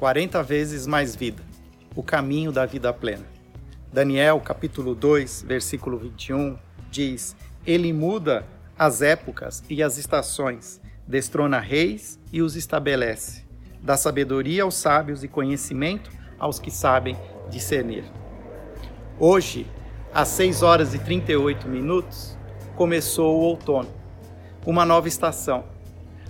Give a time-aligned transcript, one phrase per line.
[0.00, 1.42] 40 vezes mais vida,
[1.94, 3.26] o caminho da vida plena.
[3.92, 6.56] Daniel, capítulo 2, versículo 21,
[6.90, 7.36] diz:
[7.66, 8.46] Ele muda
[8.78, 13.44] as épocas e as estações, destrona reis e os estabelece,
[13.82, 17.14] dá sabedoria aos sábios e conhecimento aos que sabem
[17.50, 18.04] discernir.
[19.18, 19.66] Hoje,
[20.14, 22.38] às 6 horas e 38 minutos,
[22.74, 23.90] começou o outono,
[24.64, 25.62] uma nova estação.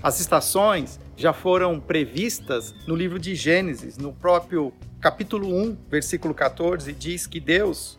[0.03, 6.95] As estações já foram previstas no livro de Gênesis, no próprio capítulo 1, versículo 14,
[6.95, 7.99] diz que Deus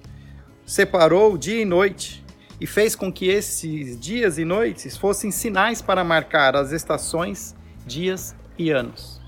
[0.66, 2.26] separou dia e noite
[2.60, 8.36] e fez com que esses dias e noites fossem sinais para marcar as estações, dias
[8.58, 9.22] e anos.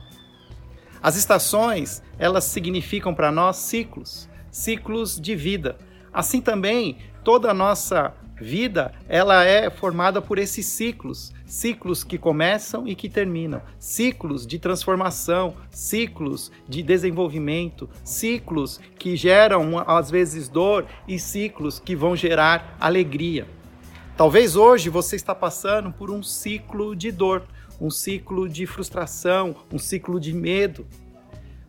[0.99, 5.77] As estações, elas significam para nós ciclos, ciclos de vida.
[6.11, 12.87] Assim também, toda a nossa vida, ela é formada por esses ciclos, ciclos que começam
[12.87, 20.85] e que terminam, ciclos de transformação, ciclos de desenvolvimento, ciclos que geram às vezes dor
[21.07, 23.47] e ciclos que vão gerar alegria.
[24.15, 27.43] Talvez hoje você está passando por um ciclo de dor,
[27.81, 30.85] um ciclo de frustração, um ciclo de medo.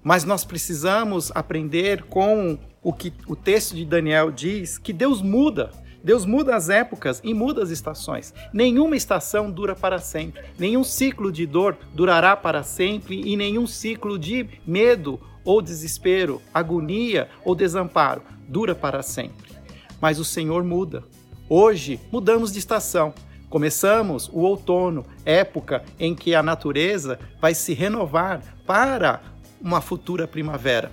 [0.03, 5.73] Mas nós precisamos aprender com o que o texto de Daniel diz, que Deus muda
[6.05, 8.35] Deus muda as épocas e muda as estações.
[8.53, 10.43] Nenhuma estação dura para sempre.
[10.59, 17.31] Nenhum ciclo de dor durará para sempre e nenhum ciclo de medo ou desespero, agonia
[17.43, 19.55] ou desamparo dura para sempre.
[19.99, 21.05] Mas o Senhor muda.
[21.49, 23.15] Hoje mudamos de estação.
[23.49, 29.23] Começamos o outono, época em que a natureza vai se renovar para
[29.59, 30.91] uma futura primavera.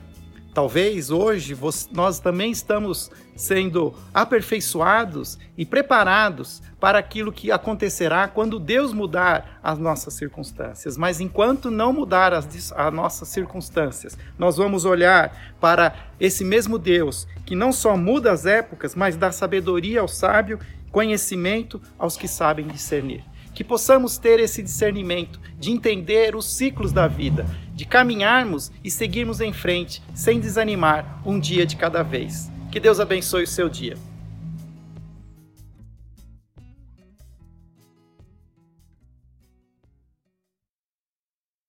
[0.54, 1.58] Talvez hoje
[1.92, 9.80] nós também estamos sendo aperfeiçoados e preparados para aquilo que acontecerá quando Deus mudar as
[9.80, 10.98] nossas circunstâncias.
[10.98, 17.28] Mas enquanto não mudar as, as nossas circunstâncias, nós vamos olhar para esse mesmo Deus
[17.46, 20.60] que não só muda as épocas, mas dá sabedoria ao sábio,
[20.92, 27.08] conhecimento aos que sabem discernir que possamos ter esse discernimento de entender os ciclos da
[27.08, 32.52] vida, de caminharmos e seguirmos em frente sem desanimar um dia de cada vez.
[32.72, 33.98] Que Deus abençoe o seu dia.